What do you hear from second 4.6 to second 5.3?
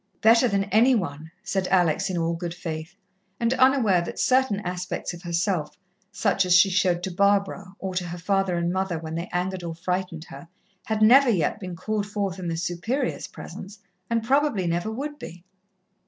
aspects of